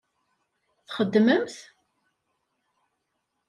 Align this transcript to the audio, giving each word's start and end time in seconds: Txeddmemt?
Txeddmemt? 0.87 1.55